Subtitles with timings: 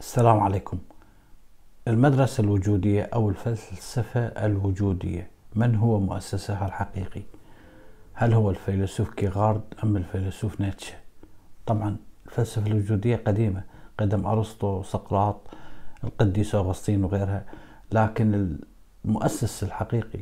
[0.00, 0.78] السلام عليكم
[1.88, 7.22] المدرسة الوجودية أو الفلسفة الوجودية من هو مؤسسها الحقيقي؟
[8.14, 10.94] هل هو الفيلسوف كيغارد أم الفيلسوف نيتشه؟
[11.66, 11.96] طبعا
[12.26, 13.62] الفلسفة الوجودية قديمة
[13.98, 15.40] قدم أرسطو سقراط
[16.04, 17.44] القديس أغسطين وغيرها
[17.92, 18.56] لكن
[19.04, 20.20] المؤسس الحقيقي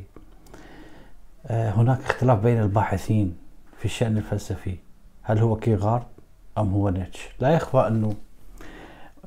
[1.45, 3.37] آه، هناك اختلاف بين الباحثين
[3.77, 4.77] في الشأن الفلسفي
[5.21, 6.07] هل هو كيغارد
[6.57, 8.15] أم هو نيتشه؟ لا يخفى أنه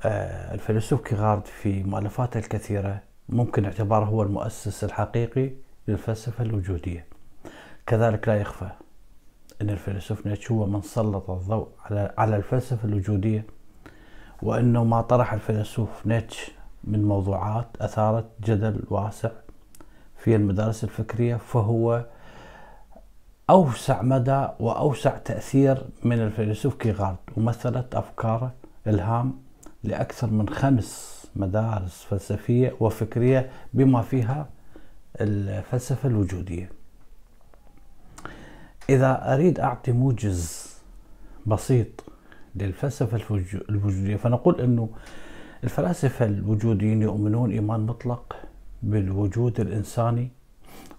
[0.05, 5.51] الفيلسوف كيغارد في مؤلفاته الكثيرة ممكن اعتباره هو المؤسس الحقيقي
[5.89, 7.07] للفلسفة الوجودية.
[7.87, 8.71] كذلك لا يخفى
[9.63, 13.47] أن الفيلسوف نيتشه هو من سلط الضوء على على الفلسفة الوجودية
[14.43, 16.51] وأنه ما طرح الفيلسوف نيتش
[16.85, 19.31] من موضوعات أثارت جدل واسع
[20.17, 22.05] في المدارس الفكرية فهو
[23.51, 28.53] أوسع مدى وأوسع تأثير من الفيلسوف كيغارد ومثلت أفكاره
[28.87, 29.39] إلهام
[29.85, 34.49] لأكثر من خمس مدارس فلسفية وفكرية بما فيها
[35.21, 36.73] الفلسفة الوجودية.
[38.89, 40.73] إذا أريد أعطي موجز
[41.47, 42.05] بسيط
[42.55, 44.89] للفلسفة الوجودية فنقول أنه
[45.65, 48.37] الفلاسفة الوجوديين يؤمنون إيمان مطلق
[48.83, 50.31] بالوجود الإنساني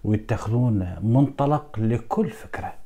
[0.04, 2.83] ويتخذون منطلق لكل فكرة.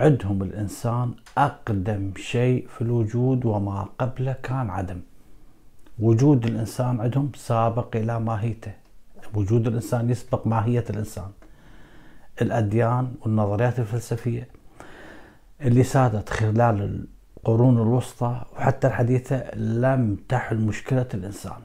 [0.00, 5.00] عندهم الإنسان أقدم شيء في الوجود وما قبله كان عدم.
[5.98, 8.72] وجود الإنسان عندهم سابق إلى ماهيته.
[9.34, 11.30] وجود الإنسان يسبق ماهية الإنسان.
[12.42, 14.48] الأديان والنظريات الفلسفية
[15.60, 17.06] اللي سادت خلال
[17.38, 21.60] القرون الوسطى وحتى الحديثة لم تحل مشكلة الإنسان.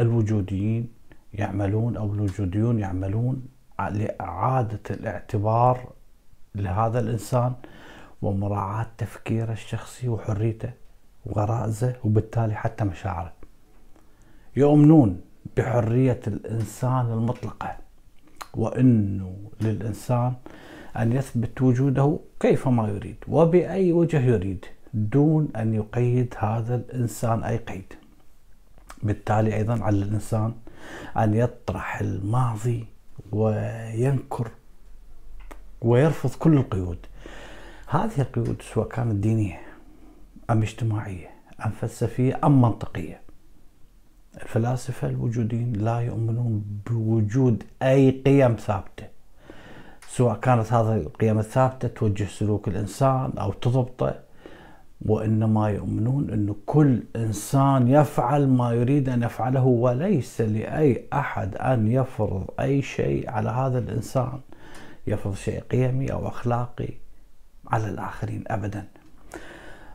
[0.00, 0.88] الوجوديين
[1.34, 3.42] يعملون أو الوجوديون يعملون
[3.78, 5.97] لإعادة الاعتبار
[6.60, 7.52] لهذا الإنسان
[8.22, 10.70] ومراعاة تفكيره الشخصي وحريته
[11.26, 13.32] وغرائزه وبالتالي حتى مشاعره.
[14.56, 15.20] يؤمنون
[15.56, 17.76] بحرية الإنسان المطلقة
[18.54, 20.32] وأنه للإنسان
[20.96, 24.64] أن يثبت وجوده كيفما يريد وبأي وجه يريد
[24.94, 27.92] دون أن يقيد هذا الإنسان أي قيد.
[29.02, 30.52] بالتالي أيضا على الإنسان
[31.16, 32.86] أن يطرح الماضي
[33.32, 34.50] وينكر
[35.82, 36.98] ويرفض كل القيود.
[37.88, 39.60] هذه القيود سواء كانت دينية
[40.50, 41.30] أم اجتماعية
[41.66, 43.20] أم فلسفية أم منطقية.
[44.42, 49.06] الفلاسفة الوجوديين لا يؤمنون بوجود أي قيم ثابتة.
[50.08, 54.14] سواء كانت هذه القيم الثابتة توجه سلوك الإنسان أو تضبطه
[55.06, 62.44] وإنما يؤمنون أن كل إنسان يفعل ما يريد أن يفعله وليس لأي أحد أن يفرض
[62.60, 64.40] أي شيء على هذا الإنسان.
[65.10, 66.88] يفرض شيء قيمي أو أخلاقي
[67.68, 68.88] على الآخرين أبدا.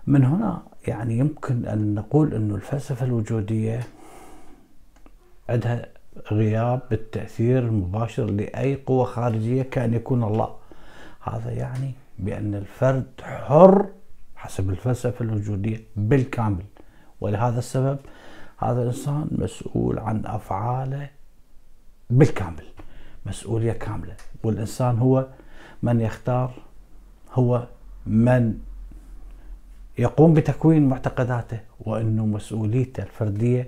[0.08, 3.80] من هنا يعني يمكن أن نقول أن الفلسفة الوجودية
[5.50, 5.86] عندها
[6.32, 10.56] غياب التأثير المباشر لأي قوة خارجية كأن يكون الله.
[11.22, 13.88] هذا يعني بأن الفرد حر
[14.36, 16.64] حسب الفلسفة الوجودية بالكامل.
[17.22, 18.00] ولهذا السبب
[18.58, 21.10] هذا الإنسان مسؤول عن أفعاله
[22.10, 22.73] بالكامل.
[23.26, 24.16] مسؤولية كاملة.
[24.44, 25.28] والإنسان هو
[25.84, 26.54] من يختار
[27.32, 27.68] هو
[28.06, 28.60] من
[29.98, 33.68] يقوم بتكوين معتقداته وأنه مسؤوليته الفردية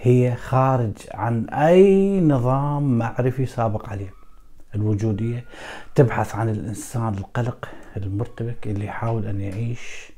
[0.00, 4.12] هي خارج عن أي نظام معرفي سابق عليه.
[4.74, 5.44] الوجودية
[5.94, 10.12] تبحث عن الإنسان القلق المرتبك اللي يحاول أن يعيش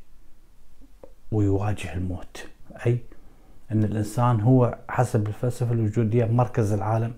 [1.32, 2.46] ويواجه الموت.
[2.86, 2.98] أي
[3.72, 7.12] أن الإنسان هو حسب الفلسفة الوجودية مركز العالم.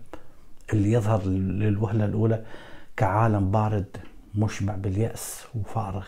[0.73, 2.45] اللي يظهر للوهلة الأولى
[2.97, 3.97] كعالم بارد
[4.35, 6.07] مشبع باليأس وفارغ.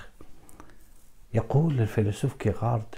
[1.35, 2.95] يقول الفيلسوف كيغارد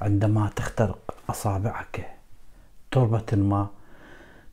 [0.00, 2.10] عندما تخترق أصابعك
[2.90, 3.68] تربة ما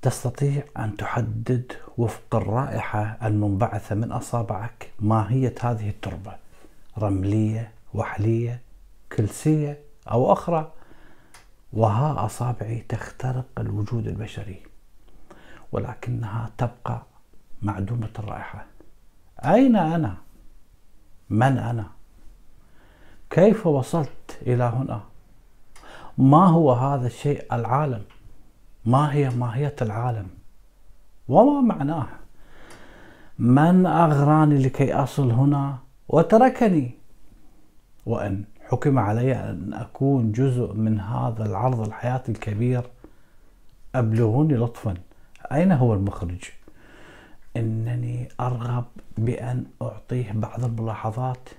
[0.02, 6.36] تستطيع أن تحدد وفق الرائحة المنبعثة من أصابعك ماهية هذه التربة
[6.98, 8.62] رملية وحلية
[9.18, 9.80] كلسية
[10.12, 10.72] أو أخرى
[11.74, 14.73] وها أصابعي تخترق الوجود البشري.
[15.74, 17.02] ولكنها تبقى
[17.62, 18.66] معدومة الرائحة
[19.46, 20.18] أين أنا؟
[21.30, 21.86] من أنا؟
[23.30, 25.02] كيف وصلت إلى هنا؟
[26.18, 28.02] ما هو هذا الشيء العالم؟
[28.86, 30.28] ما هي ماهية العالم؟
[31.28, 32.08] وما معناه؟
[33.40, 35.78] من أغراني لكي أصل هنا
[36.10, 36.92] وتركني؟
[38.06, 42.84] وإن حكم علي أن أكون جزء من هذا العرض الحياة الكبير
[43.96, 44.94] أبلغوني لطفا
[45.54, 46.42] أين هو المخرج؟
[47.58, 48.86] إنني أرغب
[49.18, 51.50] بأن أعطيه بعض الملاحظات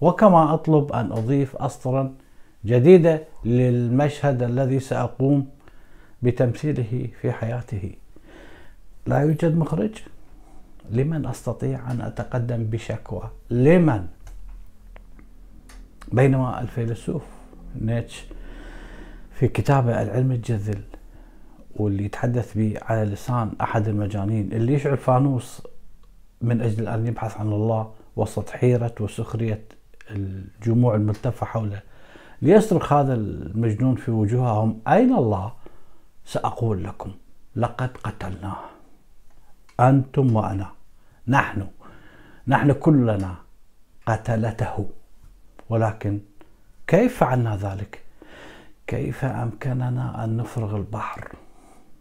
[0.00, 2.14] وكما أطلب أن أضيف أسطرا
[2.64, 5.48] جديدة للمشهد الذي سأقوم
[6.22, 7.92] بتمثيله في حياته.
[9.06, 10.02] لا يوجد مخرج؟
[10.90, 14.06] لمن أستطيع أن أتقدم بشكوى؟ لمن؟
[16.12, 17.22] بينما الفيلسوف
[17.80, 18.24] نيتش
[19.34, 20.82] في كتابه العلم الجذل
[21.76, 25.62] واللي يتحدث به على لسان أحد المجانين اللي يشعل فانوس
[26.40, 29.64] من أجل أن يبحث عن الله وسط حيرة وسخرية
[30.10, 31.80] الجموع الملتفة حوله.
[32.42, 35.52] ليصرخ هذا المجنون في وجوههم أين الله؟
[36.24, 37.10] سأقول لكم
[37.56, 38.56] لقد قتلناه.
[39.80, 40.70] أنتم وأنا
[41.28, 41.66] نحن
[42.48, 43.34] نحن كلنا
[44.06, 44.88] قتلته.
[45.68, 46.20] ولكن
[46.86, 48.02] كيف فعلنا ذلك؟
[48.86, 51.43] كيف أمكننا أن نفرغ البحر؟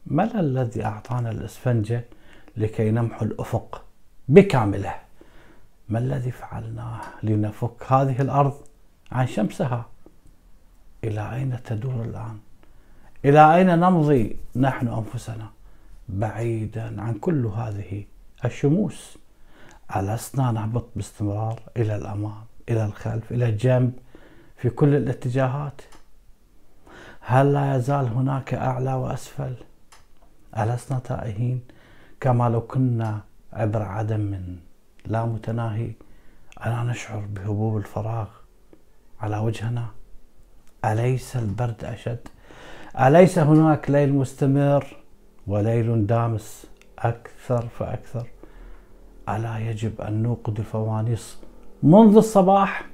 [0.06, 2.06] ما الذي أعطانا الإسفنجة
[2.58, 3.84] لكي نمحو الأفق
[4.30, 4.96] بكامله؟
[5.90, 8.54] ما الذي فعلناه لنفك هذه الأرض
[9.12, 9.86] عن شمسها؟
[11.04, 12.40] إلى أين تدور الآن؟
[13.26, 15.50] إلى أين نمضي نحن أنفسنا
[16.10, 18.04] بعيدا عن كل هذه
[18.46, 19.18] الشموس؟
[19.96, 23.94] ألسنا نهبط باستمرار إلى الأمام إلى الخلف إلى الجنب
[24.58, 25.82] في كل الاتجاهات؟
[27.20, 29.56] هل لا يزال هناك أعلى وأسفل؟
[30.58, 31.62] ألسنا تائهين
[32.22, 33.20] كما لو كنا
[33.54, 34.40] عبر عدم
[35.06, 35.92] لا متناهي.
[36.66, 38.28] ألا نشعر بهبوب الفراغ
[39.22, 39.86] على وجهنا؟
[40.86, 42.28] أليس البرد أشد؟
[43.00, 44.98] أليس هناك ليل مستمر
[45.48, 46.66] وليل دامس
[47.00, 48.28] أكثر فأكثر؟
[49.30, 51.38] ألا يجب أن نوقد الفوانيس
[51.84, 52.86] منذ الصباح؟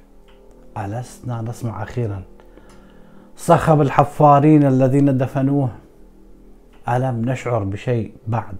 [0.78, 2.22] ألسنا نسمع أخيرا.
[3.36, 5.70] صخب الحفارين الذين دفنوه
[6.96, 8.56] ألم نشعر بشيء بعد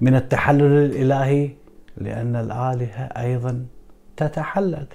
[0.00, 1.50] من التحلل الإلهي؟
[1.96, 3.66] لأن الآلهة أيضا
[4.16, 4.86] تتحلل.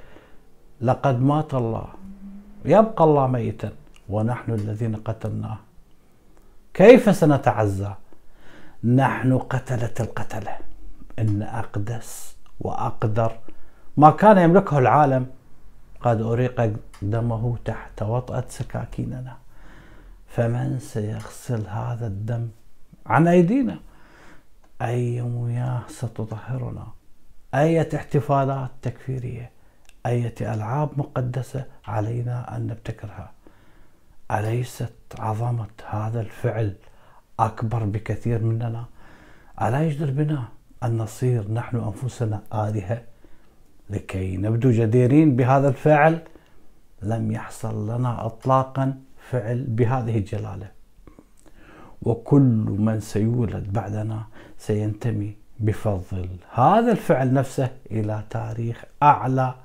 [0.81, 1.87] لقد مات الله.
[2.65, 3.71] يبقى الله ميتا.
[4.09, 5.57] ونحن الذين قتلناه.
[6.73, 7.91] كيف سنتعزى؟
[8.83, 10.57] نحن قتلة القتلة.
[11.19, 13.31] إن أقدس وأقدر
[13.97, 15.25] ما كان يملكه العالم
[16.01, 19.37] قد أريق دمه تحت وطأة سكاكيننا.
[20.27, 22.47] فمن سيغسل هذا الدم؟
[23.05, 23.79] عن أيدينا.
[24.81, 26.87] أي مياه ستطهرنا
[27.55, 29.51] أية احتفالات تكفيرية.
[30.05, 33.31] أية ألعاب مقدسة علينا أن نبتكرها.
[34.31, 36.75] أليست عظمة هذا الفعل
[37.39, 38.85] أكبر بكثير مننا؟
[39.61, 40.43] ألا يجدر بنا
[40.83, 43.01] أن نصير نحن أنفسنا آلهة
[43.89, 46.21] لكي نبدو جديرين بهذا الفعل؟
[47.01, 48.99] لم يحصل لنا اطلاقا
[49.29, 50.74] فعل بهذه الجلالة.
[52.05, 54.23] وكل من سيولد بعدنا
[54.57, 56.29] سينتمي بفضل.
[56.53, 59.55] هذا الفعل نفسه إلى تاريخ أعلى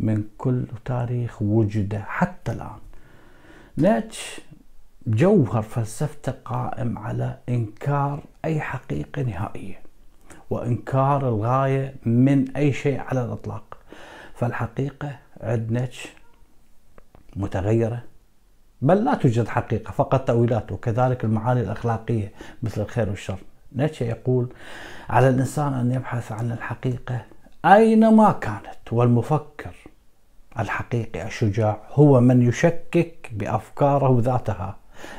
[0.00, 2.78] من كل تاريخ وجد حتى الآن.
[3.78, 4.40] نيتش
[5.06, 9.80] جوهر فلسفته قائم على إنكار أي حقيقة نهائية
[10.50, 13.76] وإنكار الغاية من أي شيء على الإطلاق.
[14.34, 16.08] فالحقيقة عند نيتش
[17.36, 18.02] متغيرة
[18.82, 22.32] بل لا توجد حقيقة فقط تأويلات وكذلك المعاني الأخلاقية
[22.62, 23.38] مثل الخير والشر.
[23.76, 24.52] نيتشه يقول
[25.10, 27.24] على الإنسان أن يبحث عن الحقيقة
[27.64, 29.74] أينما كانت والمفكر
[30.58, 34.76] الحقيقي الشجاع هو من يشكك بأفكاره ذاتها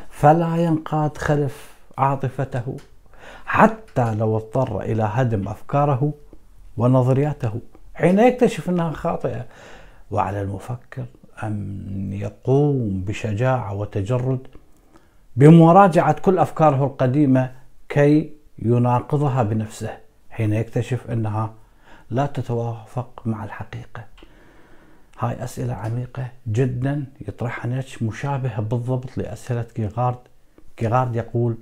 [0.09, 2.77] فلا ينقاد خلف عاطفته
[3.45, 6.13] حتى لو اضطر إلى هدم أفكاره
[6.77, 7.59] ونظرياته.
[7.93, 9.45] حين يكتشف أنها خاطئة
[10.11, 11.05] وعلى المفكر
[11.43, 14.47] أن يقوم بشجاعة وتجرد
[15.35, 17.51] بمراجعة كل أفكاره القديمة
[17.89, 19.97] كي يناقضها بنفسه
[20.29, 21.53] حين يكتشف أنها
[22.09, 24.05] لا تتوافق مع الحقيقة.
[25.19, 30.17] هاي أسئلة عميقة جدا يطرحها نيتش مشابهة بالضبط لأسئلة كيغارد.
[30.77, 31.57] كيغارد يقول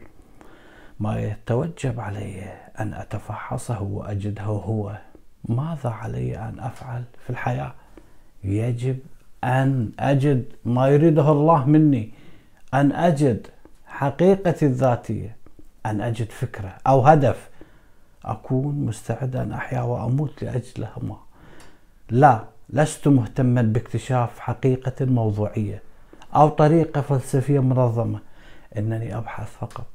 [1.00, 2.44] ما يتوجب علي
[2.80, 4.98] أن أتفحصه وأجده هو
[5.46, 7.74] ماذا علي أن أفعل في الحياة؟
[8.44, 9.00] يجب
[9.44, 12.12] أن أجد ما يريده الله مني.
[12.74, 13.48] أن أجد
[13.88, 15.36] حقيقتي الذاتية.
[15.86, 17.50] أن أجد فكرة أو هدف.
[18.26, 21.18] أكون مستعد أن أحيا وأموت لأجلهما
[22.10, 25.82] لا لست مهتما باكتشاف حقيقة موضوعية
[26.36, 28.20] أو طريقة فلسفية منظمة.
[28.78, 29.86] إنني أبحث فقط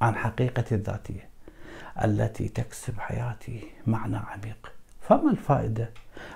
[0.00, 1.28] عن حقيقتي الذاتية
[2.04, 4.72] التي تكسب حياتي معنى عميق.
[5.00, 5.90] فما الفائدة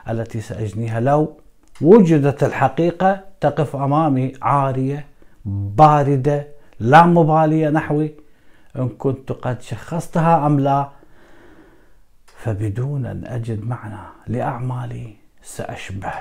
[0.08, 1.40] التي سأجنيها لو
[1.80, 5.06] وجدت الحقيقة تقف أمامي عارية
[5.44, 6.48] باردة
[6.80, 8.14] لا مبالية نحوي.
[8.76, 10.88] إن كنت قد شخصتها أم لا
[12.26, 16.12] فبدون أن أجد معنى لأعمالي سأشبه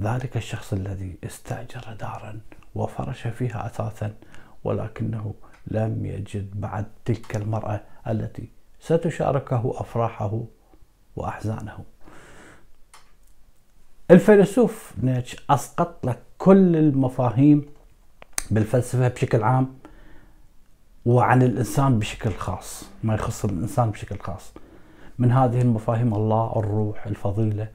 [0.00, 2.40] ذلك الشخص الذي استأجر دارا
[2.74, 4.14] وفرش فيها أثاثا
[4.64, 5.34] ولكنه
[5.66, 8.48] لم يجد بعد تلك المرأة التي
[8.80, 10.40] ستشاركه أفراحه
[11.16, 11.84] وأحزانه.
[14.10, 17.66] الفيلسوف نيتش أسقط لك كل المفاهيم
[18.50, 19.74] بالفلسفة بشكل عام
[21.06, 24.52] وعن الإنسان بشكل خاص ما يخص الإنسان بشكل خاص.
[25.18, 27.68] من هذه المفاهيم الله الروح الفضيلة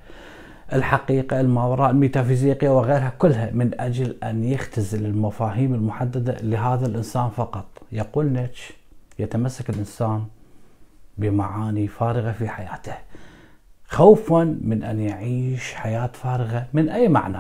[0.74, 7.66] الحقيقة الماوراء الميتافيزيقية وغيرها كلها من أجل أن يختزل المفاهيم المحددة لهذا الإنسان فقط.
[7.92, 8.74] يقول نيتش
[9.20, 10.26] يتمسك الإنسان
[11.18, 12.94] بمعاني فارغة في حياته.
[13.94, 17.40] خوفا من أن يعيش حياة فارغة من أي معنى؟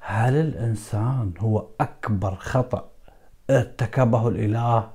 [0.00, 2.88] هل الإنسان هو أكبر خطأ
[3.50, 4.90] ارتكبه الإله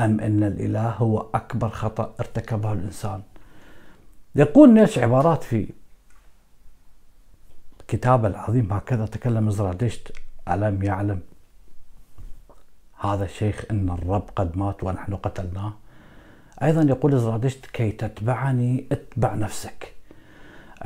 [0.00, 3.22] أم أن الإله هو أكبر خطأ ارتكبه الإنسان؟
[4.34, 5.68] يقول نيتش عبارات في
[7.88, 10.12] كتابه العظيم هكذا تكلم زرادشت
[10.48, 11.20] ألم يعلم؟
[13.00, 15.72] هذا الشيخ أن الرب قد مات ونحن قتلناه.
[16.62, 19.99] أيضا يقول زرادشت كي تتبعني اتبع نفسك.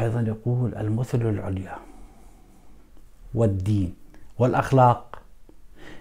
[0.01, 1.77] أيضا يقول المثل العليا
[3.35, 3.95] والدين
[4.39, 5.19] والأخلاق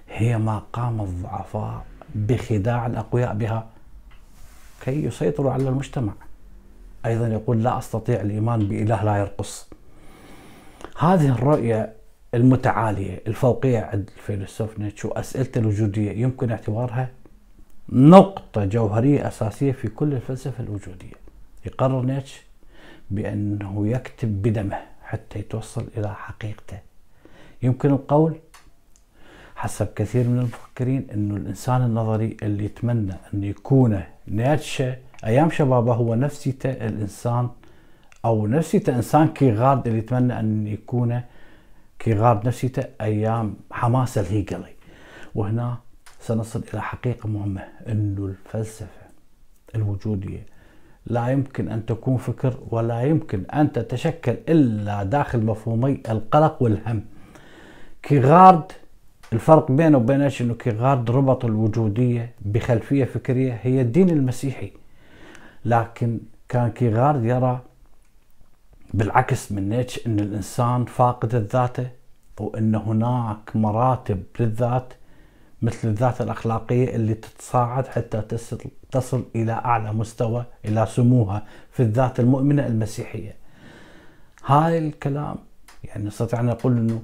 [0.09, 1.85] هي ما قام الضعفاء
[2.15, 3.67] بخداع الأقوياء بها
[4.81, 6.13] كي يسيطروا على المجتمع.
[7.05, 9.69] أيضا يقول لا أستطيع الإيمان بإله لا يرقص.
[11.00, 11.93] هذه الرؤية
[12.33, 17.09] المتعالية الفوقية عند الفيلسوف نيتشو أسئلته الوجودية يمكن اعتبارها
[17.89, 21.13] نقطة جوهرية أساسية في كل الفلسفة الوجودية.
[21.65, 22.41] يقرر نيتش
[23.12, 26.79] بأنه يكتب بدمه حتى يتوصل إلى حقيقته.
[27.63, 28.36] يمكن القول
[29.55, 36.15] حسب كثير من المفكرين أنه الإنسان النظري اللي يتمنى أن يكون نيتشه أيام شبابه هو
[36.15, 37.50] نفسيته الإنسان
[38.25, 41.22] أو نفسيته إنسان كيغارد اللي يتمنى أن يكون
[42.00, 44.74] كيغارد نفسيته أيام حماس الهيجلي.
[45.36, 45.77] وهنا
[46.19, 49.03] سنصل إلى حقيقة مهمة أنه الفلسفة
[49.75, 50.45] الوجودية
[51.05, 57.05] لا يمكن أن تكون فكر ولا يمكن أن تتشكل إلا داخل مفهومي القلق والهم.
[58.03, 58.72] كيغارد
[59.33, 64.72] الفرق بينه وبين إنه كيغارد ربط الوجودية بخلفية فكرية هي الدين المسيحي.
[65.65, 66.19] لكن
[66.50, 67.60] كان كيغارد يرى
[68.93, 71.88] بالعكس من نيتش إن الإنسان فاقد الذاته
[72.39, 74.93] وإن هناك مراتب للذات
[75.63, 78.22] مثل الذات الأخلاقية اللي تتصاعد حتى
[78.91, 83.36] تصل إلى أعلى مستوى إلى سموها في الذات المؤمنة المسيحية.
[84.46, 85.36] هاي الكلام
[85.84, 87.01] يعني نستطيع أن نقول إنه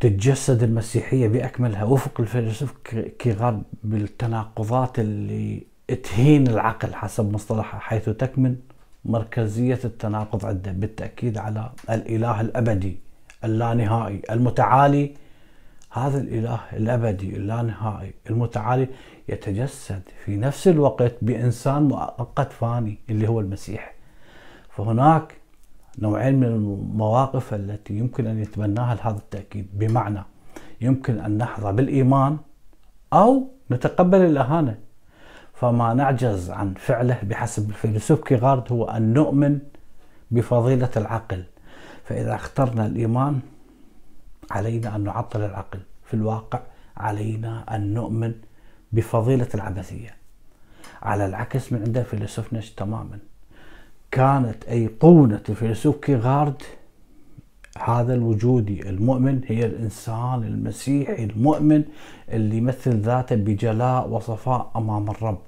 [0.00, 2.74] تتجسد المسيحية بأكملها وفق الفيلسوف
[3.18, 5.66] كيغارد بالتناقضات اللي
[6.02, 8.56] تهين العقل حسب مصطلحه حيث تكمن
[9.04, 12.98] مركزية التناقض عنده بالتأكيد على الإله الأبدي
[13.44, 15.14] اللانهائي المتعالي
[15.92, 18.88] هذا الإله الأبدي اللانهائي المتعالي
[19.28, 23.94] يتجسد في نفس الوقت بإنسان مؤقت فاني اللي هو المسيح.
[24.68, 25.34] فهناك
[25.98, 29.68] نوعين من المواقف التي يمكن أن يتبناها لهذا التأكيد.
[29.72, 30.22] بمعنى
[30.80, 32.38] يمكن أن نحظى بالإيمان
[33.12, 34.78] أو نتقبل الإهانة.
[35.54, 39.58] فما نعجز عن فعله بحسب الفيلسوف كيغارد هو أن نؤمن
[40.30, 41.44] بفضيلة العقل.
[42.04, 43.40] فإذا اخترنا الإيمان
[44.50, 45.80] علينا أن نعطل العقل.
[46.04, 46.60] في الواقع
[46.96, 48.32] علينا أن نؤمن
[48.92, 50.16] بفضيلة العبثية
[51.02, 53.18] على العكس من عند الفيلسوف نش تماما.
[54.10, 56.62] كانت أيقونة الفيلسوف كيغارد
[57.78, 61.84] هذا الوجودي المؤمن هي الإنسان المسيحي المؤمن
[62.28, 65.38] اللي يمثل ذاته بجلاء وصفاء أمام الرب.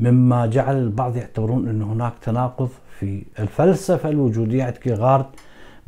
[0.00, 5.26] مما جعل البعض يعتبرون أن هناك تناقض في الفلسفة الوجودية عند كيغارد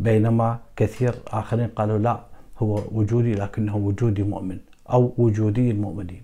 [0.03, 2.21] بينما كثير آخرين قالوا لا
[2.59, 4.59] هو وجودي لكنه وجودي مؤمن
[4.91, 6.23] أو وجودي المؤمنين.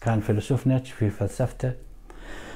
[0.00, 1.72] كان فيلسوف نيتش في فلسفته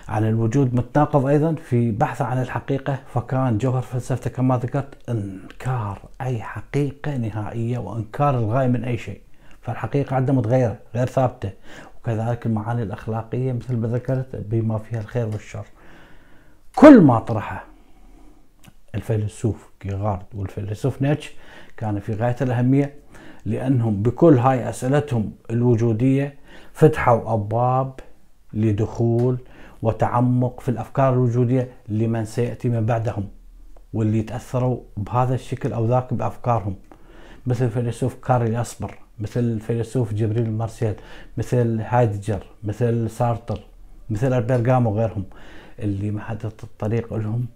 [0.09, 6.43] عن الوجود متناقض أيضا في بحثه عن الحقيقة فكان جوهر فلسفته كما ذكرت إنكار أي
[6.43, 9.21] حقيقة نهائية وإنكار الغاية من أي شيء
[9.63, 11.51] فالحقيقة عنده متغيرة غير ثابتة.
[11.97, 15.67] وكذلك المعاني الأخلاقية مثل ما ذكرت بما فيها الخير والشر.
[16.77, 17.65] كل ما طرحه
[18.95, 21.33] الفيلسوف كيغارد والفيلسوف نيتش
[21.77, 22.95] كان في غاية الأهمية
[23.47, 26.35] لأنهم بكل هاي أسئلتهم الوجودية
[26.73, 28.01] فتحوا أبواب
[28.53, 29.39] لدخول
[29.83, 33.29] وتعمق في الأفكار الوجودية لمن سيأتي من بعدهم
[33.93, 36.77] واللي تأثروا بهذا الشكل أو ذاك بأفكارهم.
[37.47, 40.95] مثل الفيلسوف كارل أسبر مثل الفيلسوف جبريل مارسيل
[41.37, 43.61] مثل هايدجر مثل سارتر
[44.11, 45.25] مثل البرغام وغيرهم
[45.79, 47.47] اللي مهدت الطريق لهم.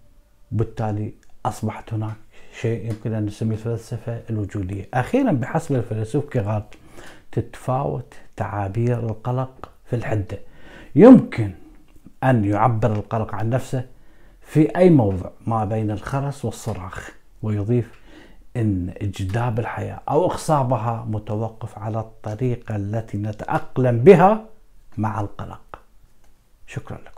[0.52, 1.14] بالتالي
[1.48, 2.16] أصبحت هناك
[2.60, 4.88] شيء يمكن أن نسميه الفلسفة الوجودية.
[4.94, 6.64] أخيرا بحسب الفيلسوف كيغارد
[7.32, 10.38] تتفاوت تعابير القلق في الحدة.
[10.94, 11.50] يمكن
[12.24, 13.84] أن يعبر القلق عن نفسه
[14.42, 17.10] في أي موضع ما بين الخرس والصراخ
[17.42, 18.00] ويضيف
[18.56, 24.44] إن إجداب الحياة أو إخصابها متوقف على الطريقة التي نتأقلم بها
[24.98, 25.78] مع القلق.
[26.66, 27.17] شكرا لكم.